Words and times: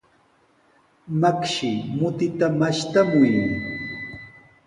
Makshi, 1.21 1.71
mutita 1.97 2.45
mashtamuy. 2.59 3.33